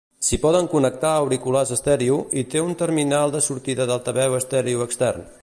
[0.27, 5.33] S'hi poden connectar auriculars estèreo, i té un terminal de sortida d'altaveu estèreo extern.